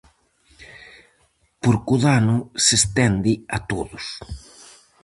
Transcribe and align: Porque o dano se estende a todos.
Porque 1.61 1.91
o 1.95 2.01
dano 2.05 2.37
se 2.63 2.73
estende 2.81 3.31
a 3.55 3.57
todos. 3.71 4.05